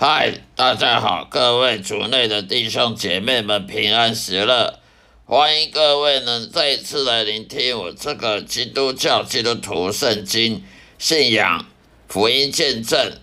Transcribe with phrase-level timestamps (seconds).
[0.00, 4.78] 嗨，大家好，各位主内的弟兄姐妹们平安喜乐，
[5.24, 10.62] 欢迎各位呢再次来聆听我这个基督教基督徒圣经
[10.98, 11.66] 信仰
[12.06, 13.18] 福音见证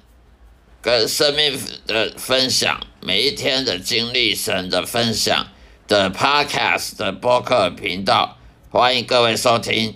[0.81, 1.57] 跟生命
[1.87, 5.47] 的分享，每一天的经历神的分享
[5.87, 8.37] 的 Podcast 的播客频道，
[8.69, 9.95] 欢迎各位收听。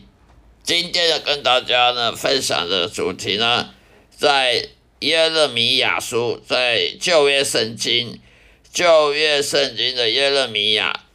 [0.64, 3.72] 今天要跟大家呢分享的主题呢，
[4.16, 4.70] 在。
[5.00, 8.20] 耶勒米亚书在旧约圣经，
[8.74, 11.06] 旧约圣经的耶勒米亚，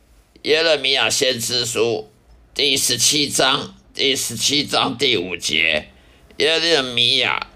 [0.41, 2.11] 耶勒米亚先知书
[2.55, 5.91] 第十七章，第十七章第五节，
[6.39, 7.49] 耶勒米亚，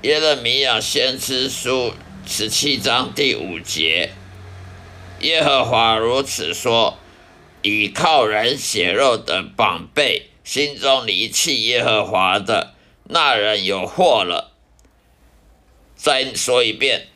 [0.00, 1.92] 耶勒米亚先知书
[2.26, 4.14] 十七章第五节，
[5.20, 6.96] 耶和华如此说：
[7.60, 12.72] 倚靠人血肉的宝贝，心中离弃耶和华的
[13.04, 14.51] 那人有祸了。
[16.02, 17.06] 再说一遍，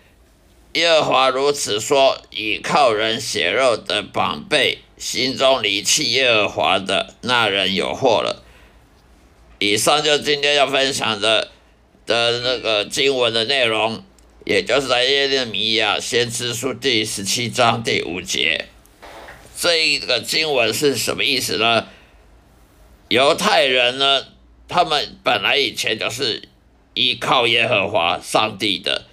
[0.75, 8.45] 耶和华如此说：倚靠人血肉的宝贝，心中离弃耶和华的那人有祸了。
[9.59, 11.51] 以上就今天要分享的
[12.07, 14.05] 的那个经文的内容，
[14.45, 18.67] 也就是在耶利米亚先知书第十七章第五节。
[19.59, 21.89] 这一个经文是什么意思呢？
[23.09, 24.25] 犹太人呢，
[24.69, 26.49] 他们本来以前就是。
[26.97, 29.05] 依靠耶和华上帝的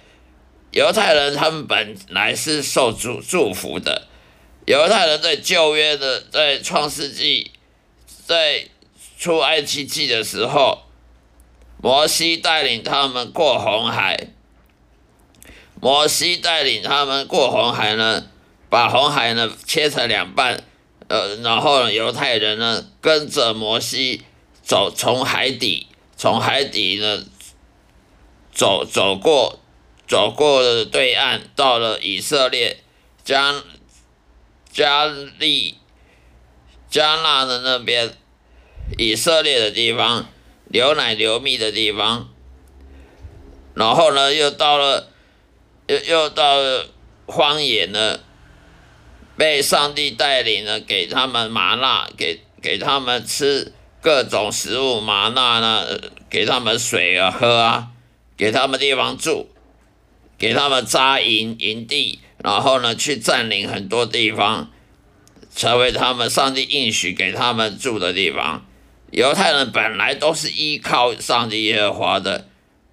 [0.72, 4.08] 犹太人，他们本来是受祝祝福的。
[4.64, 7.50] 犹太人在旧约的，在创世纪，
[8.26, 8.66] 在
[9.18, 10.84] 出埃及记的时候，
[11.82, 14.28] 摩西带领他们过红海。
[15.82, 18.24] 摩西带领他们过红海呢，
[18.70, 20.64] 把红海呢切成两半，
[21.08, 24.22] 呃，然后犹太人呢跟着摩西
[24.62, 25.86] 走，从海底，
[26.16, 27.26] 从海底呢。
[28.54, 29.58] 走走过，
[30.06, 32.84] 走过了对岸，到了以色列
[33.24, 33.52] 加
[34.70, 35.76] 加利
[36.88, 38.14] 加纳的那边，
[38.96, 40.28] 以色列的地方，
[40.68, 42.28] 流奶流蜜的地方。
[43.74, 45.08] 然后呢，又到了，
[45.88, 46.86] 又又到了
[47.26, 48.20] 荒野呢，
[49.36, 55.84] 被上帝带领呢，给他们麻辣，给给他们吃各种食物，麻辣呢，
[56.30, 57.88] 给他们水啊喝啊。
[58.44, 59.48] 给他们地方住，
[60.36, 64.70] 给他们扎营营地，然后呢，去占领很多地方，
[65.56, 68.66] 成为他们上帝应许给他们住的地方。
[69.12, 72.46] 犹太人本来都是依靠上帝耶和华的，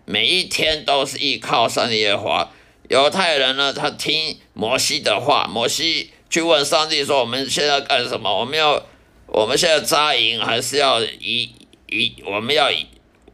[0.06, 2.52] 每一天都是依靠上帝耶和华。
[2.88, 8.40] 犹太人呢，他听摩西的话，摩西去问上帝说：“我们现在干什么？
[8.40, 8.86] 我们要，
[9.28, 11.50] 我们现在扎营，还是要移
[11.90, 12.14] 移？
[12.24, 12.72] 我们要？”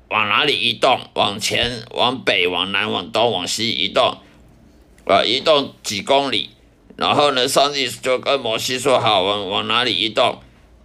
[0.09, 1.01] 往哪里移动？
[1.15, 4.17] 往前、往北、往南、往东、往西移动，
[5.05, 6.51] 啊，移动几公里，
[6.95, 10.41] 然后呢，上帝就跟摩西说：“好，往往哪里移动？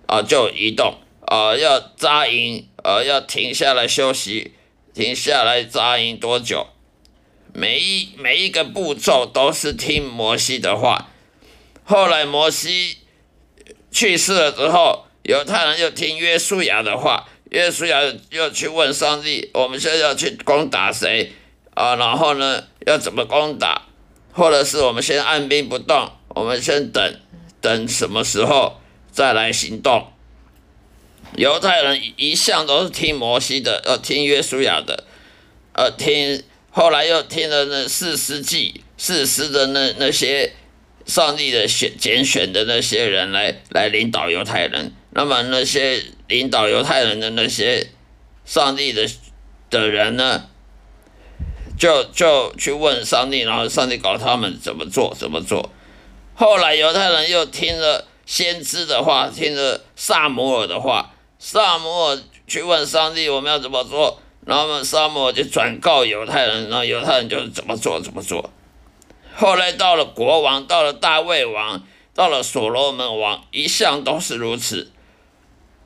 [0.06, 0.96] 啊，就移动。
[1.26, 4.52] 啊，要扎营，呃，要停下来休息，
[4.92, 6.66] 停下来扎营多久？
[7.54, 11.08] 每一每一个步骤都是听摩西的话。
[11.84, 12.98] 后来摩西
[13.90, 21.32] 去世了之后，犹太人又听约书亚的话。”耶稣要要去问上帝，我们现在要去攻打谁
[21.74, 21.96] 啊？
[21.96, 23.82] 然后呢，要怎么攻打？
[24.32, 27.20] 或者是我们先按兵不动，我们先等
[27.60, 28.80] 等什么时候
[29.10, 30.08] 再来行动？
[31.36, 35.04] 犹太人一向都是听摩西的，要听约书亚的，
[35.74, 40.54] 呃，听后来又听了那四世纪四世的那那些
[41.06, 46.02] 上帝的选拣选的那些人来来领导犹太人，那么那些。
[46.28, 47.90] 领导犹太人的那些
[48.46, 49.06] 上帝的
[49.68, 50.48] 的人呢，
[51.78, 55.68] 就就去问上帝，然后上帝告诉他们怎么做，怎么做。
[56.34, 68.50] 后来犹太人又听了先知的话，听了萨摩尔的话，萨摩尔去问上帝我们要怎么做，然后，萨摩尔就转告犹太人，然后犹太人就怎么做怎么做。
[69.34, 71.82] 后来到了国王，到了大卫王，
[72.14, 74.92] 到了所罗门王，一向都是如此。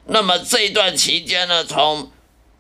[0.07, 2.11] 那么这一段期间呢，从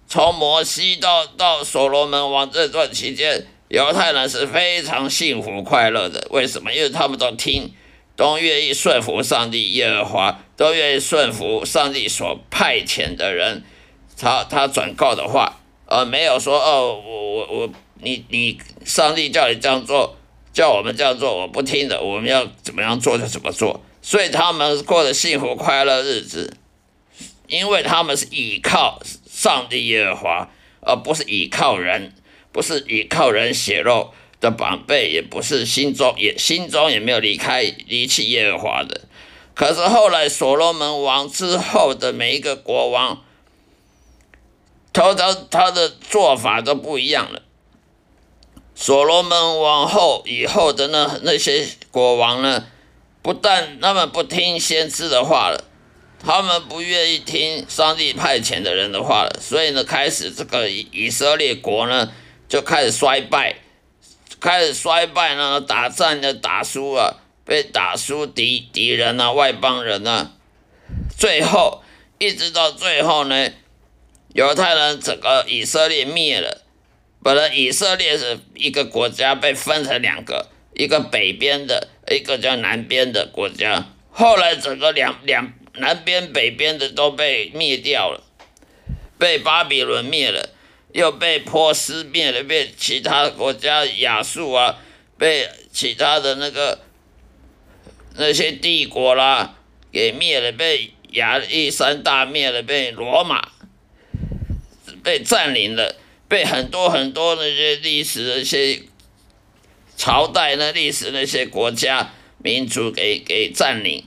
[0.08, 6.26] 从摩西到到所罗门王这段期间，犹太人是非常幸福快乐的。
[6.30, 6.72] 为什么？
[6.72, 7.72] 因为他们都听，
[8.14, 13.64] 都愿意顺服上帝耶和华，都愿意顺服上帝所派遣的人，
[14.16, 20.16] 他他转告的话，而没有说哦，我我我，你你上帝叫你这样做，
[20.56, 23.82] 叫我们这样做，我不听的，我们要怎么样做就怎么做。
[24.00, 26.56] 所以他们过得幸福快乐日子。
[27.48, 29.00] 因为他们是倚靠
[29.30, 30.48] 上帝耶和华，
[30.80, 32.12] 而不是倚靠人，
[32.50, 39.02] 不是倚靠人血肉，的宝贝，也不是心中也心中也没有离开离弃耶和华的。
[39.54, 43.22] 可是后来所罗门王之后的每一个国王，
[44.92, 47.42] 他他他的做法都不一样了。
[48.76, 52.66] 所罗门王后以后的那那些国王呢，
[53.22, 55.64] 不但他们不听先知的话了，
[56.22, 62.12] 他们不愿意听上帝派遣的人的话了，所以呢，开始这个以色列国呢
[62.48, 63.56] 就开始衰败，
[64.38, 67.22] 开始衰败呢，打仗就打输了。
[67.46, 70.32] 被打输敌敌人啊，外邦人啊，
[71.16, 71.80] 最后
[72.18, 73.50] 一直到最后呢，
[74.34, 76.65] 犹太人整个以色列灭了。
[77.26, 83.84] 本来以色列是一个国家，被分成两个，一个北边的，一个叫南边的国家。
[84.12, 88.22] 后来整个两两南边北边的都被灭掉了，
[89.18, 90.50] 被巴比伦灭了，
[90.92, 94.78] 又被波斯灭了，被其他国家亚述啊，
[95.18, 96.78] 被其他的那个。
[98.18, 99.56] 那些帝国啦，
[99.90, 103.48] 给灭了，被亚历山大灭了，被罗马
[105.02, 105.96] 被占领了，
[106.28, 108.82] 被很多很多那些历史那些
[109.96, 114.04] 朝代那历史那些国家民族给给占领。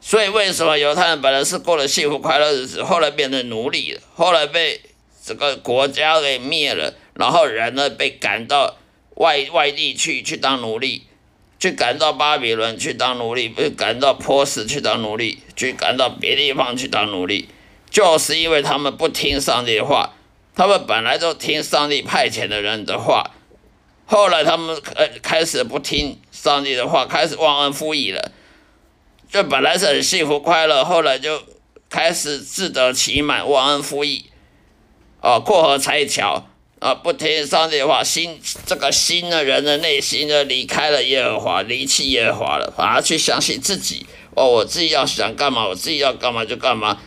[0.00, 4.80] 所以为什么犹太人本来是过了幸福快乐日子，后来变成奴隶，后来被
[5.24, 8.76] 这个国家给灭了，然后人呢被赶到
[9.14, 11.04] 外外地去去当奴隶。
[11.56, 17.48] 去赶到巴比伦去当奴隶，被赶到波斯去当奴隶，去赶到别地方去当奴隶，
[17.88, 20.14] 就是因为他们不听上帝的话。
[20.54, 23.30] 他们本来都听上帝派遣的人的话，
[24.06, 28.32] 后来他们开开始不听上帝的话，开始忘恩负义了。
[29.30, 31.42] 就本来是很幸福快乐，后来就
[31.90, 34.26] 开始自得其满，忘恩负义，
[35.20, 36.46] 哦，过河拆桥。
[36.80, 36.92] 啊！
[36.94, 44.04] 不听上帝的话，心这个新的人的内心呢，离开了耶和华，离弃耶和华了，反而去相信自己。
[44.34, 47.00] 哦，我自己要想干嘛，我自己要干嘛就干嘛。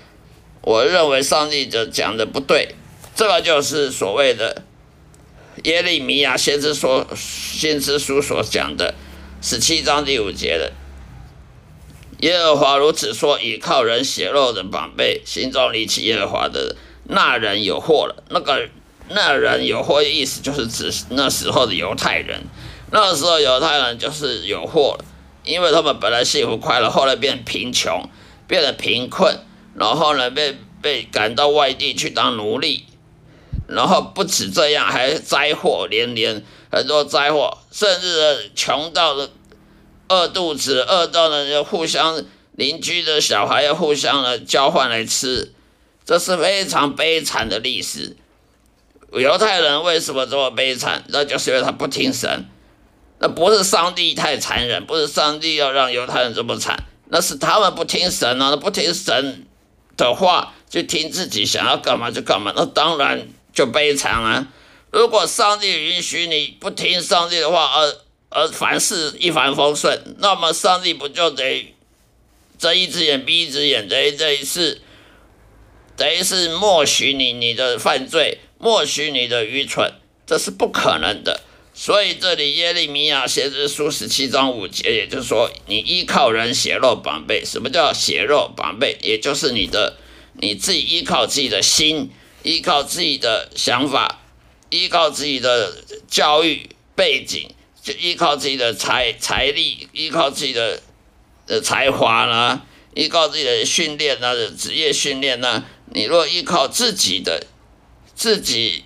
[0.62, 2.74] 我认为上帝就讲的不对，
[3.18, 4.64] 这个就是所谓的
[5.64, 8.94] 耶利米亚先知说先知书所讲的
[9.42, 10.72] 十七章第五节的。
[12.20, 16.76] 耶和华如此说：倚靠人血肉的宝贝，心中离弃耶和华的
[17.06, 18.24] 那人有祸了。
[18.30, 18.70] 那个。
[19.10, 22.42] 那人有祸意思，就是指那时候的犹太人。
[22.92, 25.06] 那时候犹太人就是有祸了，
[25.46, 28.10] 因为他们本来幸福快乐，后来变贫穷，
[28.50, 29.40] 变得贫困，
[29.76, 32.84] 然后呢被被赶到外地去当奴隶，
[33.68, 39.30] 然后不止这样，还灾祸连连，很多灾祸，甚至穷到了
[40.10, 42.24] 饿肚子，饿到了要互相
[42.54, 45.54] 邻居的小孩要互相的交换来吃，
[46.06, 48.16] 这是非常悲惨的历史。
[49.14, 51.04] 犹太人为什么这么悲惨？
[51.08, 52.46] 那就是因为他不听神。
[53.20, 58.56] 那不是上帝太残忍，不是上帝要让犹太人这么惨，那是他们不听神啊！
[58.56, 59.48] 不听神
[59.96, 63.28] 的话，就听自己想要干嘛就干嘛，那当然
[63.58, 64.48] 就悲惨啊！
[64.92, 67.96] 如果上帝允许你不听上帝的话，而
[68.30, 71.74] 而凡事一帆风顺，那么上帝不就得
[72.60, 74.80] 睁一只眼闭一只眼，等于这一次
[75.96, 78.38] 等于是默许你你的犯罪。
[78.60, 79.92] 默许你的愚蠢，
[80.28, 81.42] 这是不可能的。
[81.74, 87.44] 所以这里耶利米亚先知书十七章五节，也就是说，你依靠人血肉宝贝。
[87.44, 88.98] 什么叫血肉宝贝？
[89.02, 89.98] 也就是你的
[90.40, 92.10] 你自己依靠自己的心，
[92.44, 94.22] 依靠自己的想法，
[94.70, 97.50] 依靠自己的教育背景，
[97.82, 100.82] 就依靠自己的财财力，依靠自己的
[101.46, 102.62] 的才华呢，
[102.94, 105.66] 依靠自己的训练呢，职业训练呢。
[105.94, 107.46] 你若依靠自己的。
[108.18, 108.84] 自己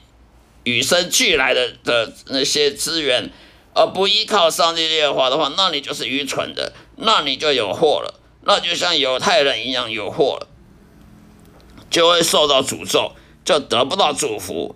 [0.65, 3.31] 与生俱来的的那些资源，
[3.73, 10.49] 而不依靠上帝耶和华的话，那你就是愚蠢的，那你就有祸了，那就像犹太人一样有祸了，
[11.89, 14.75] 就会受到诅咒，就得不到祝福，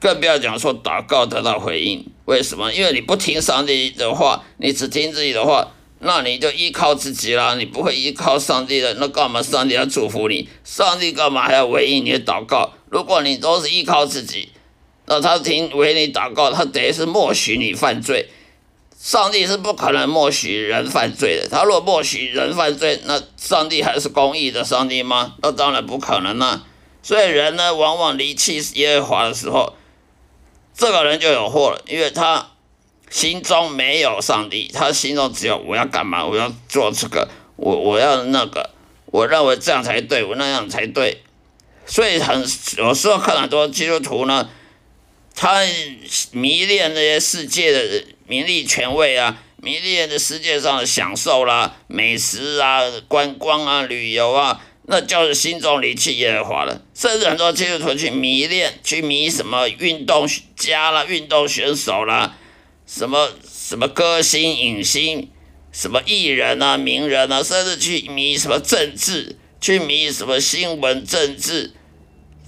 [0.00, 2.06] 更不要讲说祷告得到回应。
[2.24, 2.72] 为什么？
[2.72, 5.68] 因为你不听上帝的话，你只听自己的话，
[6.00, 10.48] 那你就依靠自己了，你不会依靠上帝的，那干嘛上帝要祝福你？
[10.64, 12.72] 上帝干嘛还要回应你的祷告？
[12.88, 14.50] 如果你都是依靠自己，
[15.06, 18.28] 那他听为你祷告，他等于是默许你犯罪。
[18.96, 21.48] 上帝是不可能默许人犯罪的。
[21.48, 25.36] 他若默许人犯罪，那上帝还是公义的上帝吗？
[25.42, 26.66] 那当然不可能了。
[27.02, 29.74] 所以人呢，往往离弃耶和华的时候，
[30.74, 32.52] 这个人就有祸了，因为他
[33.10, 38.70] 心中没有上帝，他心中只有我要干嘛，我要做这个，我我要那个，
[39.06, 41.22] 我认为这样才对，我那样才对。
[41.86, 42.44] 所以很
[42.76, 44.48] 有时候看很多基督徒呢，
[45.34, 45.62] 他
[46.30, 56.80] 迷恋那些世界的名利权位啊，迷恋的世界上的享受啦、美食啊、观光啊、旅游啊，那就是心中离弃耶和华了。
[57.00, 62.36] 甚至很多基督徒去迷恋，去迷什么运动家啦、运动选手啦，
[62.86, 65.30] 什么什么歌星、影星，
[65.72, 71.72] 什么艺人啊、名人啊，甚至去迷什么政治，去迷什么新闻、政治。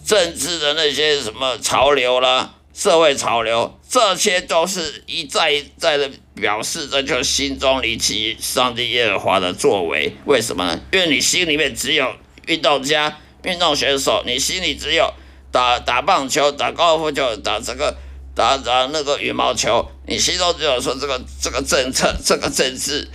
[0.04, 10.12] 政治的那些什么潮流啦，社会潮流，这些都是一再一再的表示，这就是心中离奇上帝耶和华的作为。
[10.26, 10.78] 为什么呢？
[10.92, 12.14] 因为你心里面只有
[12.48, 15.12] 运动家、运动选手，你心里只有
[15.50, 17.96] 打打棒球、打高尔夫球、打这个
[18.34, 23.08] 打打那个羽毛球，你心中只有说这个这个政策、这个政治、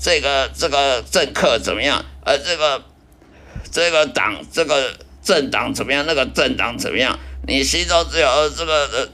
[0.00, 2.04] 这个这个政客怎么样？
[2.24, 2.82] 而这个
[3.70, 4.94] 这个党这个。
[5.24, 6.04] 政党怎么样？
[6.06, 7.18] 那个政党怎么样？
[7.48, 9.08] 你心中只有这个呃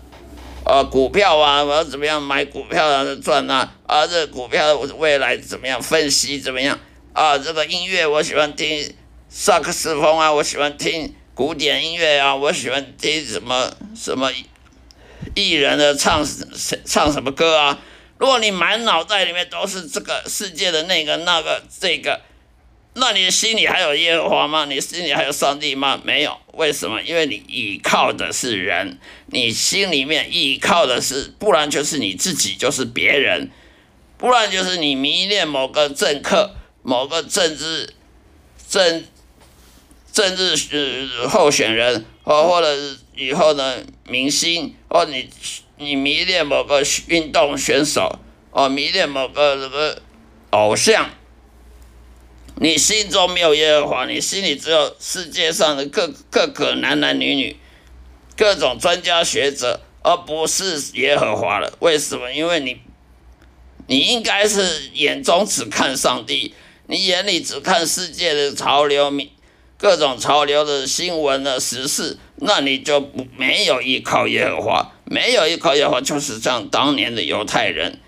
[0.64, 3.72] 呃股票啊，我要怎么样买股票啊赚啊？
[3.86, 5.80] 啊，这股票未来怎么样？
[5.80, 6.76] 分析怎么样？
[7.12, 8.92] 啊，这个音乐我喜欢听
[9.32, 14.28] 萨克斯风啊，我喜欢听古典音乐啊，我喜欢听什么什么
[15.36, 16.26] 艺人的唱
[16.84, 17.78] 唱什么歌啊？
[18.18, 22.20] 如果你满脑袋里面都是这个世界的那个那个这个。
[22.94, 24.64] 那你心里还有耶和华吗？
[24.64, 26.00] 你心里还有上帝吗？
[26.02, 27.00] 没有，为什么？
[27.00, 33.48] 因为你依靠的是人，你心里面依靠的是，不然就是你自己，就是别人，
[34.18, 37.94] 不然就是你迷恋某个政客、某个政治
[38.68, 39.04] 政
[40.20, 42.76] 政治候选人，或或者
[43.16, 45.30] 以后的明星，或你
[45.78, 48.18] 你迷恋某个运动选手，
[48.50, 49.96] 哦，迷恋某个什么
[50.50, 51.08] 偶像。
[52.56, 57.56] 你心中没有耶和华，你心里只有世界上的各各个男男女女，
[58.36, 61.72] 各种专家学者，而不是耶和华了。
[61.80, 62.30] 为什么？
[62.30, 62.78] 因为你，
[63.86, 66.54] 你应该是眼中只看上帝，
[66.88, 69.10] 你眼里只看世界的潮流、
[69.80, 77.98] 各种潮流的新闻的时事，那你就不没有依靠耶和华，没有依靠耶和华，就是像当年的犹太人。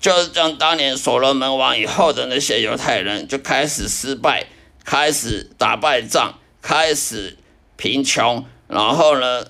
[0.00, 4.46] 就是像当年所罗门王以后的那些犹太人，就开始失败，
[4.84, 7.36] 开始打败仗，开始
[7.76, 9.44] 贫穷，然后呢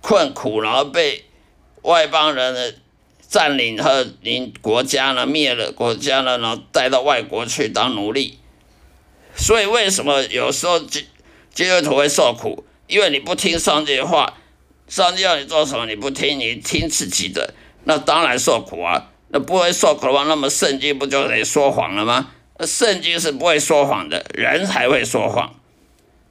[0.00, 1.26] 困苦，然后被
[1.82, 2.74] 外邦人的
[3.28, 8.38] 占领和领国家呢灭了国家呢，然后带到外国去当奴隶。
[9.36, 11.06] 所以为什么有时候基
[11.52, 12.64] 基督徒会受苦？
[12.86, 14.38] 因为你不听上帝的话，
[14.88, 19.10] 上帝要你做什么你不听，你听自己的，那当然受苦啊。
[19.28, 22.32] 那不会受苦的话，那么圣经不就得说谎了吗？
[22.58, 25.54] 那圣经是不会说谎的，人才会说谎。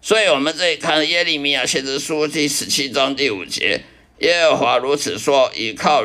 [0.01, 3.83] 所以，我们这里看耶利米亚先知书第十七章第五节，
[4.19, 6.03] 耶和华如此说：倚靠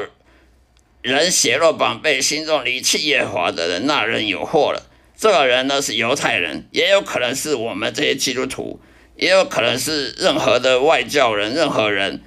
[1.00, 4.89] 人血肉绑被心中离弃耶和华的人，那人有祸了。
[5.20, 8.80] 这个人呢是犹太人，也有可能是我们这些基督徒，
[9.16, 12.22] 也有可能是任何的外教人，任何人，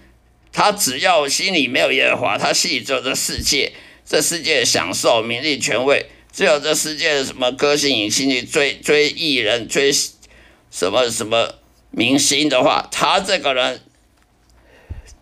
[0.51, 3.73] 他只要心里没有耶和华，他心里只有这世界。
[4.05, 11.55] 这世界享受名利权位，只有这世界什么歌星影星去追追艺人追什么什么
[11.89, 13.79] 明星的话，他这个人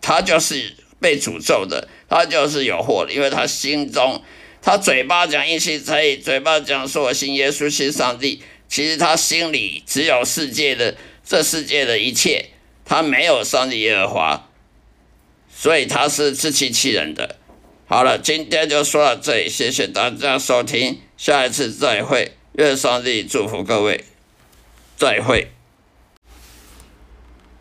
[0.02, 4.24] 他就是被诅咒的，他就是有祸的，因为他心中
[4.62, 12.52] 他嘴巴讲一心才以，嘴巴讲说我信耶稣信上帝，其实他心里只有世界的这世界的一切，
[12.86, 14.50] 他没有上帝耶和华，
[15.56, 17.38] 所以他是自欺欺人的。
[17.88, 24.06] 好了，今天就说到这里，谢谢大家收听，下一次再会，愿上帝祝福各位，
[24.96, 25.48] 再会。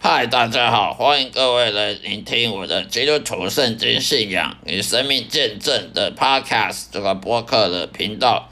[0.03, 8.51] 嗨，大家好，欢迎各位来聆听我的基督徒圣经信仰与生命见证的 Podcast 这个播客的频道，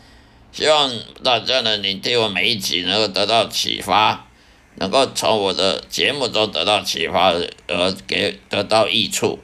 [0.52, 0.93] 希望
[1.25, 4.28] 大家能聆听我每一集，能够得到启发，
[4.75, 7.33] 能够从我的节目中得到启发，
[7.67, 9.38] 而给得到益处。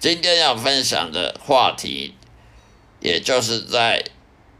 [0.00, 2.14] 今天要分享的话题，
[2.98, 4.02] 也就是在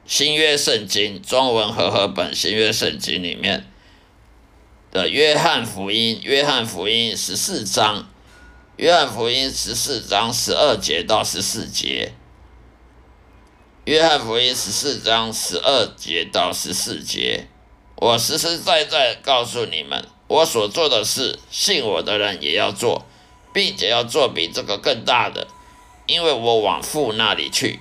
[0.07, 3.67] 新约圣经中文和合本新约圣经里面
[4.97, 8.09] 的约翰福音，约翰福音十四章，
[8.77, 12.15] 约翰福音十四章十二节到十四节，
[13.85, 17.47] 约翰福音十四章十二节到十四节，
[17.97, 23.05] 我实实在在告诉你们，我所做的事，信我的人也要做。
[23.53, 25.49] 并且要做比这个更大的，
[26.07, 27.81] 因为我往父那里去。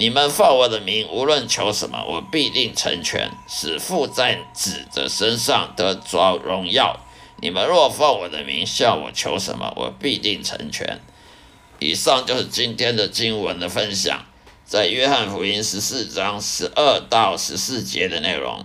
[0.00, 7.00] 你们奉我的名，无论求什么，我必定成全，使父在子的身上得着荣耀。
[7.40, 11.00] 你们若奉我的名向我求什么，我必定成全。
[11.80, 14.24] 以上就是今天的经文的分享，
[14.64, 18.64] 在约翰福音十四章十二到十四节的内容。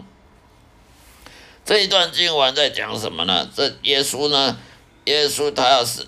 [1.66, 3.50] 这一段经文在讲什么呢？
[3.56, 4.60] 这耶稣呢？
[5.06, 6.06] 耶稣他要是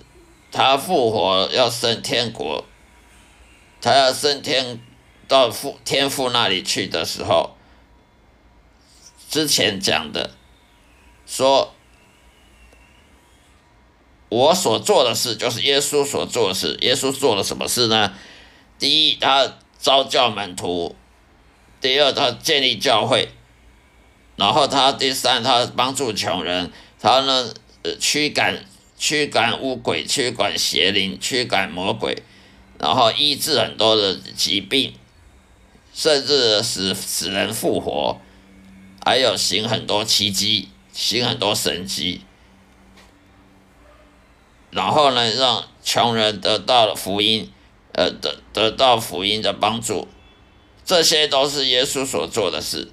[0.52, 2.64] 他复活要升天国，
[3.82, 4.80] 他要升天
[5.28, 7.56] 到父天父那里去的时候，
[9.30, 10.32] 之前讲的
[11.26, 11.74] 说，
[14.30, 16.78] 我所做的事就是耶稣所做的事。
[16.82, 18.14] 耶稣做了什么事呢？
[18.78, 20.96] 第一，他招教门徒；
[21.80, 23.30] 第二，他建立教会。
[24.36, 27.54] 然后他第三，他帮助穷人，他呢，
[28.02, 28.66] 驱赶
[28.98, 32.22] 驱赶巫鬼，驱赶邪灵，驱赶魔鬼，
[32.78, 34.94] 然后医治很多的疾病，
[35.96, 38.20] 甚至使使人复活，
[39.06, 42.20] 还有行很多奇迹，行很多神迹，
[44.72, 47.50] 然后呢，让穷人得到了福音，
[47.94, 50.10] 呃，得得到福音的帮助，
[50.84, 52.92] 这些都是耶稣所做的事。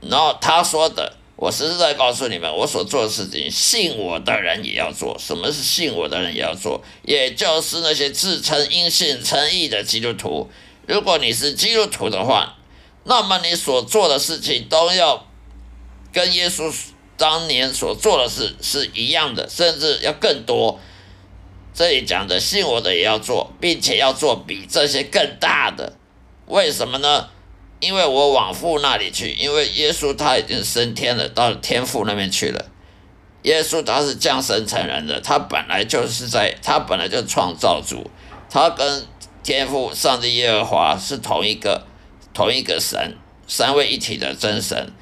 [0.00, 5.16] 然后他说的，我实实在告诉你们，我所做的事情，信我的人也要做。
[5.16, 6.82] 什么是信我的人也要做？
[7.04, 10.50] 也就是那些自称因信称义的基督徒。
[10.86, 12.54] 如果你是基督徒的话，
[13.04, 15.26] 那么你所做的事情都要
[16.12, 16.72] 跟耶稣
[17.16, 20.80] 当年所做的事是一样的，甚至要更多。
[21.74, 25.92] 这里讲的信我的也要做，并且要做比这些更大的。
[26.46, 27.28] 为什么呢？
[27.80, 32.64] 因为我往父那里去，因为耶稣他已经升天了，到天父那边去了。
[33.42, 38.10] 耶稣他是降生成人的，他本来就是在，他本来就创造主，
[38.48, 39.06] 他跟
[39.46, 41.86] 天父上帝耶和华是同一个
[42.34, 44.92] 同一个神，三位一体的真神。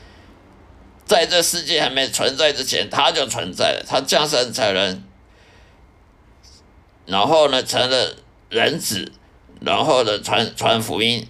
[1.07, 5.03] 在这世界还没存在之前，他就存在了，他降生成人，
[7.07, 8.17] 然后呢成了
[8.51, 9.13] 人子，
[9.63, 11.27] 然后呢传传福音。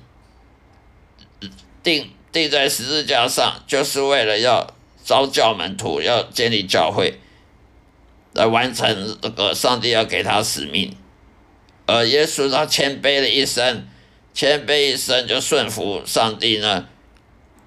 [1.84, 4.74] 钉钉在十字架上，就是为了要
[5.04, 7.20] 招教门徒，要建立教会，
[8.32, 10.96] 来完成这个上帝要给他使命。
[11.86, 13.86] 呃耶稣他谦卑了一生，
[14.32, 16.86] 谦卑一生就顺服上帝呢，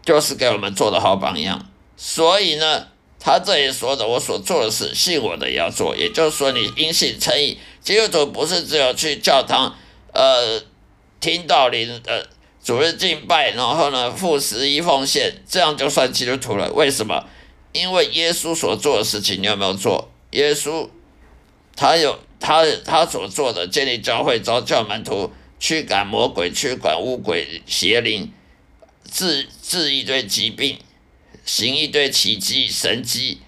[0.03, 1.69] 就是给我们做的好榜样。
[1.95, 2.87] 所以呢，
[3.19, 5.95] 他这里说的，我所做的事，信我的也要做。
[5.95, 9.75] 也就是说，你因信称义，基督徒不是只有去教堂，
[10.13, 10.61] 呃，
[11.19, 12.25] 听道理呃。
[12.63, 16.69] 主日敬拜，然后呢，付十一奉献，这样就算基督徒了。
[16.73, 17.23] 为什么？
[17.71, 20.11] 因为耶稣所做的事情，你有没有做？
[20.31, 20.89] 耶稣
[21.77, 28.31] 他有他他所做的，建立教会、招教门徒、驱赶魔鬼、驱赶巫鬼、邪灵、
[29.11, 30.77] 治治一堆疾病、
[31.45, 33.39] 行一堆奇迹神迹，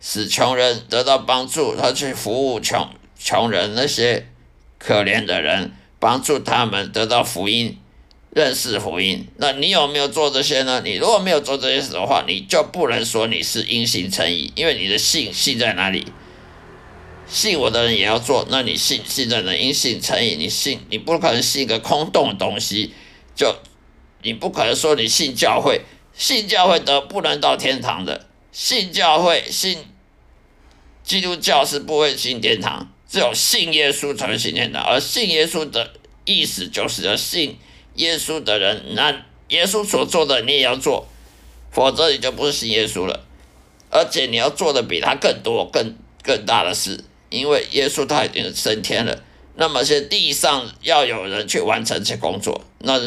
[0.00, 1.76] 使穷人得到帮助。
[1.76, 4.26] 他去服务穷穷人那些
[4.78, 7.78] 可怜的人，帮助他们得到福音。
[8.34, 10.80] 认识福音，那你有没有做这些呢？
[10.82, 16.06] 你如果没有做这些事的话，你就不能说你是因信称义，因为你的信信在哪里？
[17.32, 19.58] 信我的人也要做，那你信信在人？
[19.62, 22.92] 因信称义，你信你不可能信一个空洞的东西，
[23.34, 23.56] 就
[24.22, 25.80] 你不可能说你信教会，
[26.12, 29.78] 信教会得不能到天堂的，信教会信
[31.02, 35.94] 基督教是不会进天堂，只有信耶稣才会进天堂，而信耶稣的
[36.26, 37.58] 意思就是要信。
[37.96, 41.06] 耶稣的人，那耶稣所做的你也要做，
[41.70, 43.26] 否则你就不是信耶稣了。
[43.90, 49.22] 而且你要做的比他更多、更更大的事，因为耶稣他已经升天了。
[49.54, 53.00] 那么，在地上要有人去完成这工作，那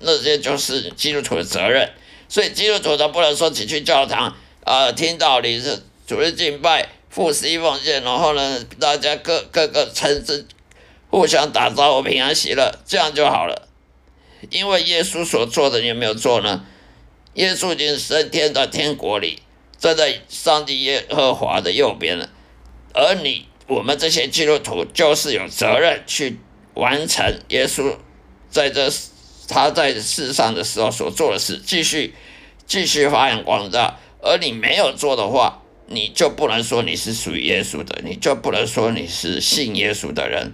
[0.00, 1.90] 那些就是基督徒的责任。
[2.28, 10.46] 所以基督徒他不能说只去教堂啊，听道理是主日敬拜、付十一奉献，然后呢，大家各各个称之，
[11.10, 13.68] 互相打招呼、平安喜乐，这样就好了。
[14.48, 16.64] 因为耶稣所做的，你有没有做呢？
[17.34, 19.42] 耶稣已经升天到天国里，
[19.78, 22.30] 站在上帝耶和华的右边了。
[22.94, 26.40] 而你，我们这些基督徒，就是有责任去
[26.74, 27.94] 完成耶稣
[28.50, 28.92] 在这
[29.46, 32.12] 他在世上的时候所做的事，继续
[32.66, 34.00] 继续发扬光大。
[34.20, 40.52] 而你没有做的话，你就不能说你是属于耶稣的，你就不能说你是信耶稣的人。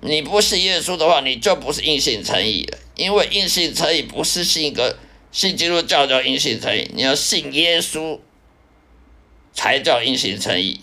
[0.00, 2.78] 你不信耶稣的话，你就不是硬信诚意了。
[2.96, 4.98] 因为硬信诚意不是信一个
[5.30, 8.18] 信基督教叫硬信诚意，你要信耶稣
[9.52, 10.80] 才叫硬性诚意。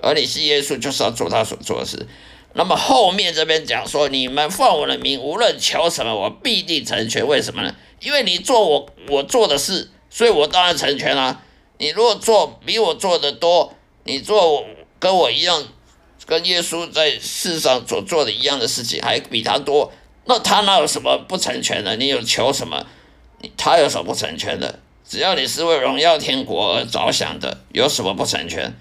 [0.00, 2.06] 而你信耶稣就是要做他所做的事。
[2.54, 7.26] 那么后面这边讲说，你们奉我的名无论求什么，我必定成全。
[7.26, 7.74] 为什么呢？
[8.00, 11.42] 因为你做我我做的事，所以我当然成全了。
[11.78, 14.64] 你如果做比我做的多，你做
[14.98, 15.64] 跟我一样。
[16.24, 19.92] 跟耶稣在世上所做的一样的事情，还比他多，
[20.24, 21.94] 那他哪有什么不成全的？
[21.94, 22.84] 你有求什么？
[23.40, 24.80] 你他有什么不成全的？
[25.08, 28.74] 只要你是为荣耀天国而着想的，有什么不成全？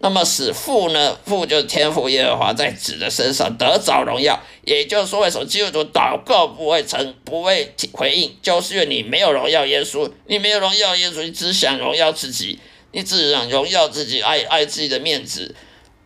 [0.00, 1.18] 那么使父呢？
[1.24, 12.60] 父就是天父耶和华在子的身上得着荣耀，也就是说，为什么基督徒祷告不会成，不会回应，就是因为你没有荣耀耶稣，你没有荣耀耶稣，你只想荣耀自己，
[12.92, 15.52] 你只想荣耀自己，爱爱自己的面子，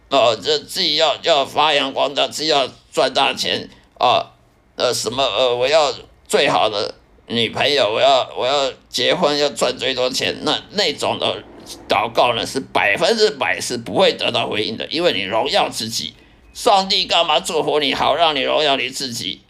[0.08, 4.32] 呃，这自己要要发扬光大，自己要赚大钱啊，
[4.76, 5.94] 呃，什么呃，我要
[6.26, 6.94] 最好的
[7.26, 11.42] 女朋友，我要我要结婚，要赚最多钱，那那种的。
[11.88, 16.14] 祷告呢是百分之百是不会得到回应的，因为你荣耀自己，
[16.52, 19.40] 上帝干嘛祝福你好让你荣耀你自己？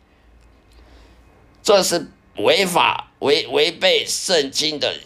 [1.63, 4.97] 这是违法违违背圣经的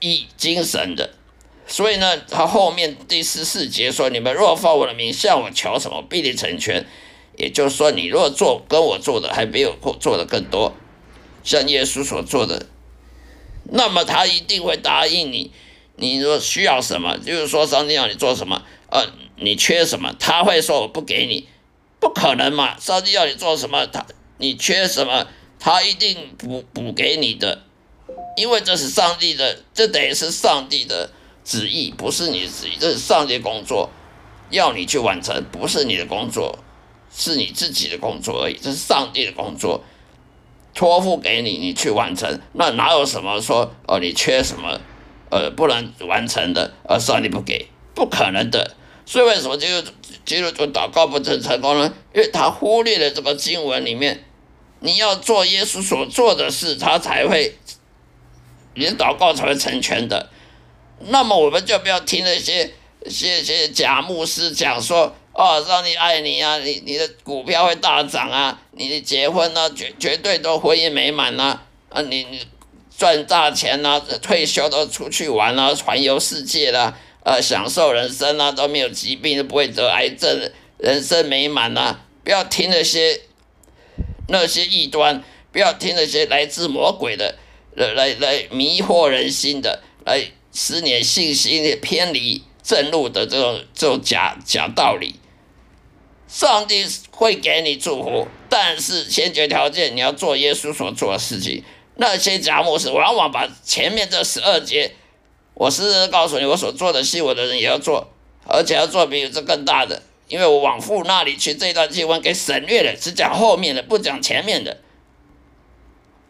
[0.00, 1.14] 意精神的。
[1.66, 6.84] 所以呢，他后面第十四节说：“你们若奉我的名向我求什么，必定成全。”
[7.36, 10.74] 也就是说，你若做跟我做的还没有做的更多，
[11.42, 12.66] 像耶稣所做的，
[13.64, 15.50] 那么他一定会答应你。
[15.96, 21.48] 你说需要什么，就是说上帝要你做什么，呃，你缺什么，他会说我不给你，
[22.00, 22.78] 不可能嘛？
[22.78, 24.04] 上帝要你做什么，他
[24.38, 25.28] 你缺什么，
[25.60, 27.62] 他一定补补给你的，
[28.36, 31.10] 因为这是上帝的，这等于是上帝的
[31.44, 33.88] 旨意，不是你的旨意，这是上帝工作，
[34.50, 36.58] 要你去完成，不是你的工作，
[37.14, 39.84] 是你自己的工作而已，这是上帝的工作，
[40.74, 44.80] 托付给你，你去完成，那哪有什么说哦，你缺什么？
[45.30, 48.76] 呃，不能完成的，而上帝不给，不可能的。
[49.06, 49.66] 所以为什么就
[50.24, 51.92] 基督徒祷告不成成功呢？
[52.14, 54.24] 因为他忽略了这个经文里面，
[54.80, 57.56] 你要做耶稣所做的事，他才会，
[58.74, 60.30] 你的祷告才会成全的。
[61.00, 62.72] 那么我们就不要听那些
[63.06, 72.40] 些些假牧师讲说，哦，上帝爱你啊，你你的股票会大涨啊，你的结婚呢绝绝对都婚姻美满呐，啊，你你。
[72.96, 81.98] 赚大钱呐，退休都出去玩啊，环游世界啦，呃，享受人生啊，都没有疾病，都不会得癌症，人生美满呐！
[82.22, 83.20] 不要听那些
[84.28, 87.36] 那些异端，不要听那些来自魔鬼的，
[87.74, 95.16] 来来来迷惑人心的，来使你信心偏离正路的这种这种假假道理。
[96.28, 101.62] 上帝会给你祝福，但是先决条件你要做耶稣所做的事情。
[101.96, 104.96] 那些假牧师往往把前面这十二节，
[105.54, 108.12] 我是告诉你，我所做的戏，我的人也要做，
[108.48, 114.78] 而且要做比这更大的，因为我往父那里去，这段经文给省略了，只讲后面的，不讲前面的。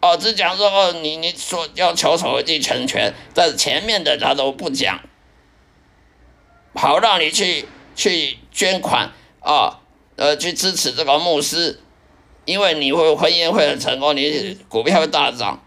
[0.02, 5.00] 哦，只讲说哦，你你说要求守地成全，但是前面的他都不讲，
[6.74, 9.80] 好让你去去捐款啊，
[10.16, 11.80] 呃，去支持这个牧师。
[12.44, 15.62] 因为你会婚姻会很成功，你股票会大涨，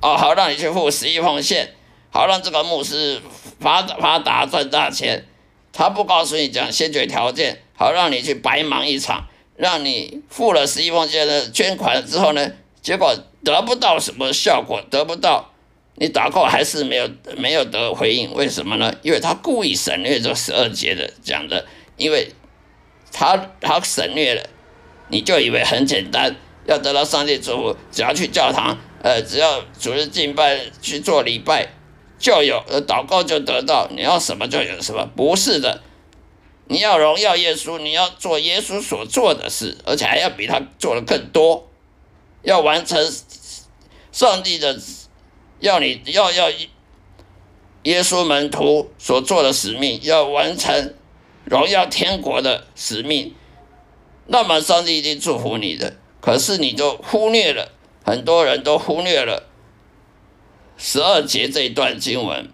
[0.00, 1.74] 哦，好让你去付十亿奉献，
[2.10, 3.20] 好让这个牧师
[3.60, 5.26] 发发达赚大钱。
[5.72, 15.50] 他不告诉你讲先决条件，好让你去白忙一场，让你付了十亿奉献的捐款之后呢，结果得不到什么效果，得不到，
[15.94, 18.94] 你祷告还是没有没有得回应，为什么呢？
[19.00, 21.64] 因为他故意省略这十二节的讲的，
[21.96, 22.30] 因为
[23.10, 24.42] 他他省略了。
[25.12, 31.68] 你就以为很简单，要得到上帝祝福，只要去教堂，呃，只要主日敬拜去做礼拜，
[32.18, 35.82] 就有，呃，祷告就得到，你要什么就有什么，不是的，
[36.66, 41.68] 你要荣耀耶稣，你要做耶稣所做的事，而且还要比他做的更多，
[42.42, 43.12] 要完成
[44.10, 44.80] 上帝的，
[45.60, 46.50] 要你要要
[47.82, 50.94] 耶稣门徒所做的使命，要完成
[51.44, 53.34] 荣耀天国的使命。
[54.26, 57.72] 那么上帝一定祝福你的，可是你就忽略了，
[58.04, 59.48] 很多人都忽略了
[60.76, 62.48] 十二节这一段经文，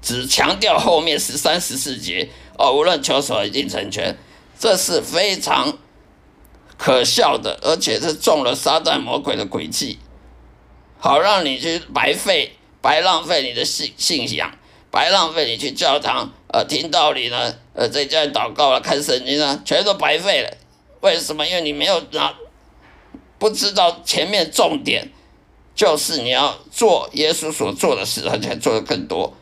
[0.00, 4.16] 只强调后面十三、十四节哦，无论求什么一定成全，
[4.58, 5.78] 这是非常
[6.76, 9.98] 可笑的，而且是中了撒旦魔鬼的诡计，
[10.98, 14.52] 好让你去白费、白浪费你的信信仰，
[14.90, 16.32] 白浪费你去教堂。
[16.50, 20.50] 呃，听道理呢，呃，在家祷告了，看圣经啊，全都白费了。
[21.00, 21.46] 为什么？
[21.46, 22.34] 因为你没有拿，
[23.38, 25.10] 不知道前面重点，
[25.74, 29.34] 就是你要做耶稣所做的事，而且做的更多。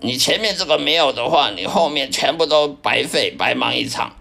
[0.00, 4.16] 你前面这个没有的话，你后面全部都白费，白忙一场。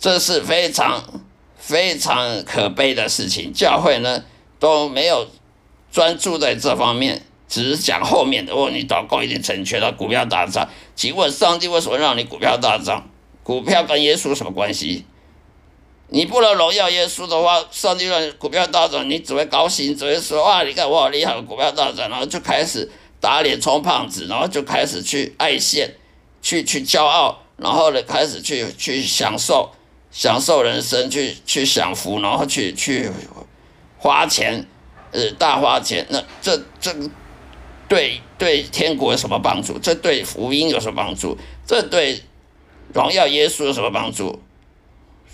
[0.00, 1.22] 这是非常
[1.58, 3.52] 非常可悲的事情。
[3.52, 4.24] 教会呢
[4.58, 5.28] 都没有
[5.92, 7.25] 专注在这方面。
[7.48, 10.68] 只是讲后面的哦，你祷告一定成全了，股票大涨。
[10.94, 13.08] 请问上帝为什么让你股票大涨？
[13.42, 15.04] 股票跟耶稣什么关系？
[16.08, 25.94] 你不能荣耀耶稣的话，上帝让你股票大涨，你只会高兴，只会说哇，你看我好厉害，股票大涨，然后就开始打脸充胖子，然后就开始去爱现，
[26.42, 29.70] 去去骄傲，然后呢开始去去享受
[30.10, 33.10] 享受人生，去去享福，然后去去
[33.98, 34.66] 花钱，
[35.12, 36.92] 呃，大花钱，那这这。
[37.88, 39.78] 对对，天国有什么帮助？
[39.78, 41.38] 这对福音有什么帮助？
[41.66, 42.20] 这对
[42.92, 44.42] 荣耀耶稣有什么帮助？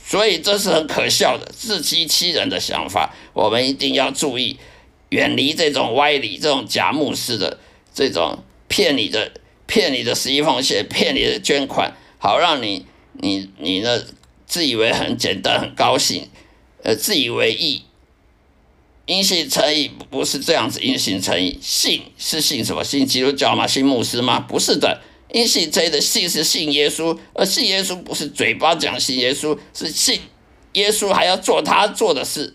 [0.05, 3.15] 所以这是很可笑的、自欺欺人的想法。
[3.33, 4.59] 我们一定要注意，
[5.09, 7.59] 远离这种歪理、这种假牧师的
[7.95, 9.33] 这种骗你的、
[9.67, 14.03] 骗你的十一奉献、骗你的捐款，好让你你你呢
[14.45, 16.29] 自以为很简单、很高兴，
[16.83, 17.85] 呃，自以为意。
[19.05, 22.85] 因信诚意不是这样子，因信诚意，信是信什么？
[22.85, 23.67] 信基督教吗？
[23.67, 24.39] 信牧师吗？
[24.39, 25.01] 不是的，
[25.33, 30.21] 因信这的信是信耶稣，而信耶稣不是嘴巴讲信耶稣，是信
[30.75, 32.55] 耶稣还要做他做的事，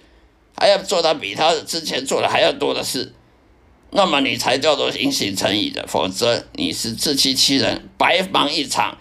[0.55, 3.13] 还要做他比他之前做的还要多的事，
[3.91, 8.97] 那么你才叫做因信诚意的，否则你是自欺欺人，白忙一场，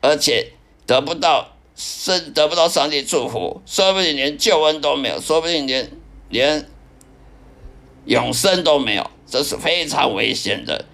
[0.00, 0.48] 而且
[0.86, 5.88] 得不到生得不到上帝祝福，说不定连救恩都没有，说不定连
[6.28, 6.68] 连。
[8.06, 10.84] 永生都没有，这是非常危险的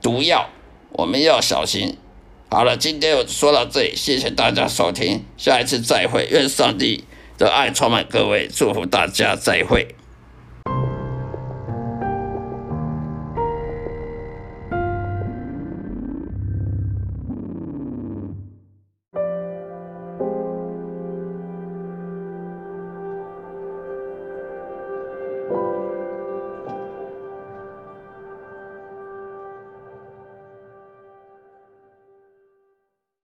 [0.00, 0.48] 毒药，
[0.90, 1.96] 我们要小心。
[2.50, 7.04] 好了，今天我说到这里，谢谢大家收听，下一次再会，愿上帝
[7.38, 9.94] 的爱充满各位，祝福大家，再会。